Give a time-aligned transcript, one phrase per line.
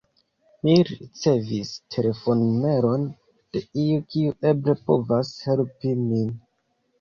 [0.67, 6.35] Mi ricevis telefonnumeron de iu, kiu eble povas helpi min.